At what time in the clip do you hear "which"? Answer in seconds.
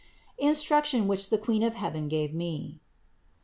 1.07-1.29